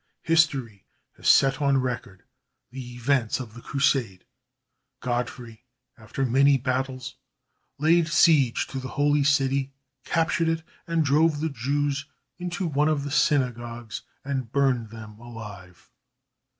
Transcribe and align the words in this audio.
History 0.23 0.87
has 1.15 1.29
set 1.29 1.61
on 1.61 1.77
record 1.77 2.23
the 2.71 2.95
events 2.95 3.39
of 3.39 3.53
the 3.53 3.61
Crusade. 3.61 4.25
Godfrey, 4.99 5.63
after 5.95 6.25
many 6.25 6.57
battles, 6.57 7.17
laid 7.77 8.07
siege 8.07 8.65
to 8.69 8.79
the 8.79 8.87
Holy 8.97 9.23
City, 9.23 9.71
captured 10.03 10.49
it, 10.49 10.63
and 10.87 11.05
drove 11.05 11.39
the 11.39 11.49
Jews 11.49 12.07
into 12.39 12.65
one 12.65 12.87
of 12.89 13.03
the 13.03 13.11
synagogues 13.11 14.01
and 14.25 14.51
burned 14.51 14.89
them 14.89 15.19
alive. 15.19 15.91